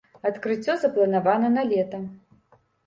Адкрыццё 0.29 0.75
запланавана 0.85 1.55
на 1.59 1.69
лета. 1.71 2.05